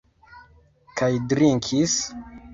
Kaj 1.01 1.11
drinkis? 1.35 1.95